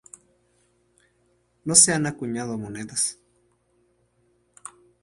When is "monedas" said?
2.57-3.19